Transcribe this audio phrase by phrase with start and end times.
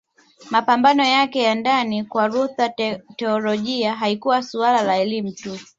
[0.51, 2.75] Mapambano yake ya ndani Kwa Luther
[3.15, 5.59] teolojia haikuwa suala la elimu tu